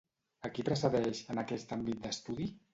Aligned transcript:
A 0.47 0.49
qui 0.55 0.65
precedeix, 0.69 1.21
en 1.35 1.43
aquest 1.45 1.77
àmbit 1.81 2.05
d'estudi? 2.09 2.53